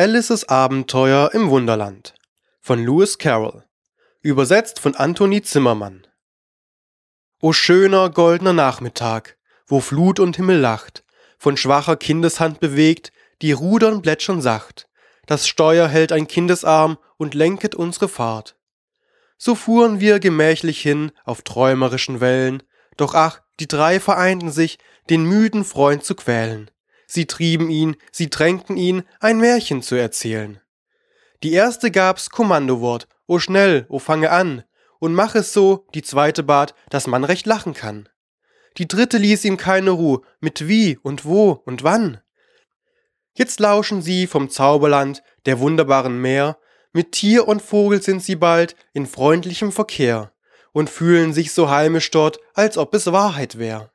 [0.00, 2.14] Alices Abenteuer im Wunderland
[2.62, 3.66] von Lewis Carroll.
[4.22, 6.06] Übersetzt von Anthony Zimmermann.
[7.42, 9.36] O schöner goldener Nachmittag,
[9.66, 11.04] wo Flut und Himmel lacht,
[11.36, 14.88] von schwacher Kindeshand bewegt, die Rudern plätschern sacht.
[15.26, 18.56] Das Steuer hält ein Kindesarm und lenket unsere Fahrt.
[19.36, 22.62] So fuhren wir gemächlich hin auf träumerischen Wellen,
[22.96, 24.78] doch ach, die drei vereinten sich,
[25.10, 26.70] den müden Freund zu quälen.
[27.12, 30.60] Sie trieben ihn, sie drängten ihn, ein Märchen zu erzählen.
[31.42, 34.62] Die erste gab's Kommandowort, o schnell, o fange an,
[35.00, 38.08] und mach es so, die zweite bat, dass man recht lachen kann.
[38.76, 42.20] Die dritte ließ ihm keine Ruhe, mit wie und wo und wann.
[43.34, 46.58] Jetzt lauschen sie vom Zauberland, der wunderbaren Meer,
[46.92, 50.32] mit Tier und Vogel sind sie bald in freundlichem Verkehr
[50.70, 53.90] und fühlen sich so heimisch dort, als ob es Wahrheit wär.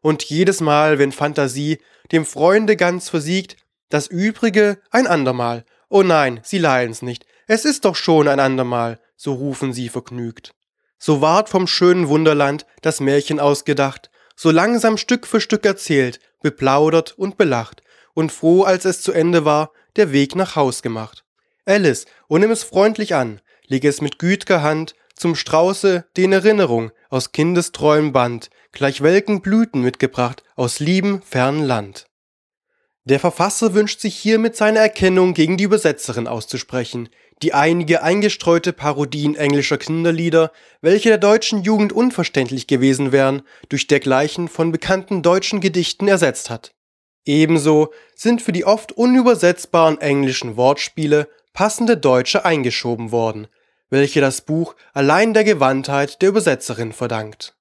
[0.00, 1.78] Und jedes Mal, wenn Fantasie
[2.12, 3.56] dem Freunde ganz versiegt,
[3.88, 5.64] das Übrige ein andermal.
[5.88, 10.52] Oh nein, sie leihen's nicht, es ist doch schon ein andermal, so rufen sie vergnügt.
[10.98, 17.12] So ward vom schönen Wunderland das Märchen ausgedacht, so langsam Stück für Stück erzählt, beplaudert
[17.16, 17.82] und belacht,
[18.14, 21.24] und froh, als es zu Ende war, der Weg nach Haus gemacht.
[21.64, 26.92] Alice, o nimm es freundlich an, leg es mit güt'ger Hand zum Strauße, den Erinnerung
[27.08, 32.06] aus Kindesträumen Band, gleich welken Blüten mitgebracht aus liebem fernen Land.
[33.04, 37.08] Der Verfasser wünscht sich hiermit seine Erkennung gegen die Übersetzerin auszusprechen,
[37.42, 40.50] die einige eingestreute Parodien englischer Kinderlieder,
[40.80, 46.72] welche der deutschen Jugend unverständlich gewesen wären, durch dergleichen von bekannten deutschen Gedichten ersetzt hat.
[47.24, 53.46] Ebenso sind für die oft unübersetzbaren englischen Wortspiele passende deutsche eingeschoben worden,
[53.90, 57.55] welche das Buch allein der Gewandtheit der Übersetzerin verdankt